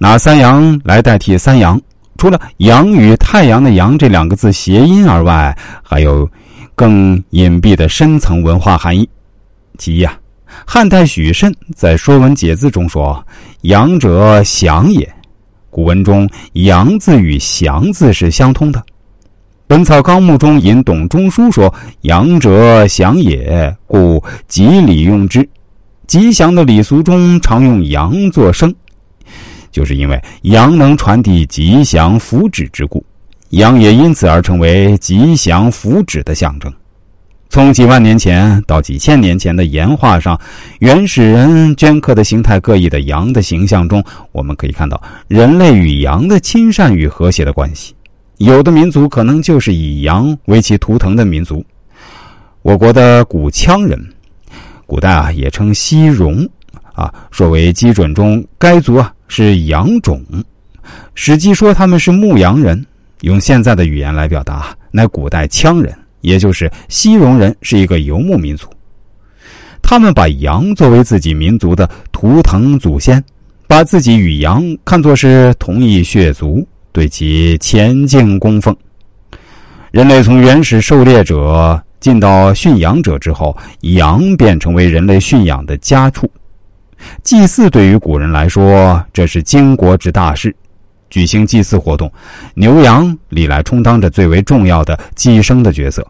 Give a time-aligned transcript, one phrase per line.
[0.00, 1.80] 拿三阳来代替三阳，
[2.16, 6.28] 除了“阳”与太阳的“阳”这两个字谐音而外，还有
[6.76, 9.08] 更隐蔽的深层文化含义。
[9.76, 10.16] 其一啊，
[10.64, 13.24] 汉代许慎在《说文解字》中说
[13.62, 15.12] ：“阳者，祥也。”
[15.68, 18.78] 古文中“阳”字与“祥”字是相通的。
[19.66, 21.72] 《本草纲目》中引董仲舒说
[22.02, 25.46] ：“阳者，祥也，故吉礼用之。”
[26.06, 28.72] 吉祥的礼俗中常用阳作声，
[29.78, 33.04] 就是因为羊能传递吉祥福祉之故，
[33.50, 36.72] 羊也因此而成为吉祥福祉的象征。
[37.48, 40.36] 从几万年前到几千年前的岩画上，
[40.80, 44.02] 原始人镌刻的形态各异的羊的形象中，
[44.32, 47.94] 我们可以看到人类与羊的亲善与和谐的关系。
[48.38, 51.64] 有的民族可能就是以羊为其图腾的民族。
[52.62, 53.96] 我国的古羌人。
[54.86, 56.48] 古代啊，也称西戎，
[56.98, 60.20] 啊，说为基准中，该族啊是羊种。
[61.14, 62.84] 史记说他们是牧羊人，
[63.20, 68.66] 用现在的语言来表达，乃古代羌人，也就是西戎人，是一个游牧民族。
[69.80, 73.22] 他们把羊作为自己民族的图腾祖先，
[73.68, 78.76] 把自己与羊看作是同一血族，对其虔敬供奉。
[79.92, 81.80] 人类从原始狩猎者。
[82.00, 86.30] 进到驯养者之后，羊便成为人类驯养的家畜。
[87.22, 90.54] 祭祀对于古人来说，这是经国之大事。
[91.10, 92.12] 举行祭祀活动，
[92.54, 96.06] 牛羊历来充当着最为重要的祭牲的角色。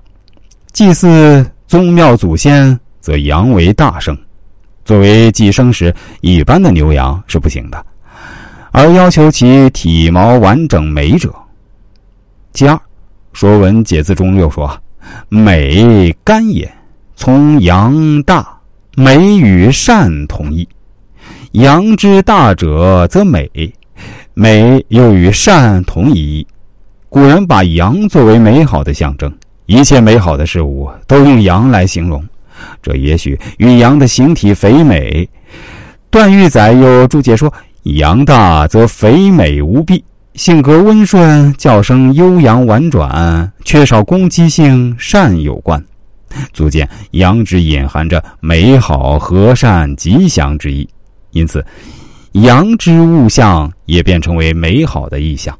[0.72, 4.16] 祭祀宗庙祖先，则羊为大牲。
[4.84, 7.86] 作为祭牲时，一般的牛羊是不行的，
[8.72, 11.32] 而要求其体毛完整美者。
[12.52, 12.74] 其二，
[13.32, 14.68] 《说文解字》中又说。
[15.28, 16.70] 美干也，
[17.16, 18.46] 从阳大，
[18.94, 20.68] 美与善同义。
[21.52, 23.50] 阳之大者，则美，
[24.34, 26.46] 美又与善同义。
[27.08, 29.32] 古人把阳作为美好的象征，
[29.64, 32.22] 一切美好的事物都用阳来形容。
[32.82, 35.26] 这也许与羊的形体肥美。
[36.10, 37.50] 段玉载又注解说：
[37.84, 40.04] 羊大则肥美无比。
[40.34, 45.82] 性格温顺，叫声悠扬婉转，缺少攻击性，善有关，
[46.52, 50.86] 足见羊之隐含着美好、和善、吉祥之意。
[51.30, 51.64] 因此，
[52.32, 55.56] 阳之物象也便成为美好的意象。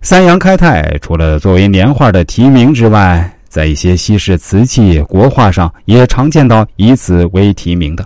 [0.00, 8.04] 三阳开泰，除了作为年画的题名之外，在一些西式瓷器、国画上也常见到以此为题名的。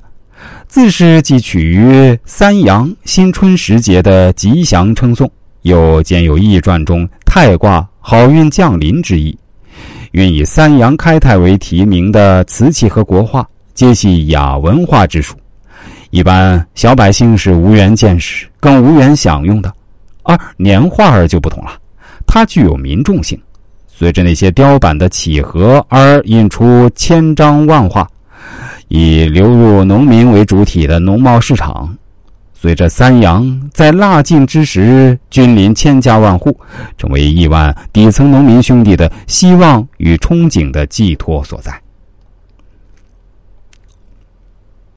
[0.68, 5.30] 自是既取于三阳新春时节的吉祥称颂，
[5.62, 9.36] 又兼有易传中太卦好运降临之意。
[10.12, 15.36] 愿以三阳开泰为题名的瓷器和国画，皆系雅文化之属，
[16.10, 19.72] 一般小百姓是无缘见识，更无缘享用的。
[20.22, 21.72] 而年画儿就不同了，
[22.26, 23.40] 它具有民众性，
[23.86, 28.08] 随着那些雕版的起合而印出千张万画。
[28.88, 31.92] 以流入农民为主体的农贸市场，
[32.54, 36.56] 随着三阳在腊尽之时君临千家万户，
[36.96, 41.72] 成为亿万底层农民兄弟的希望与憧憬的寄托所在。